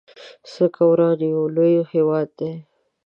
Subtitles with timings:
[0.51, 2.51] څه که وران يو لوی هيواد دی